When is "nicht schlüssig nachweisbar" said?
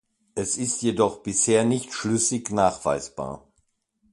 1.63-3.47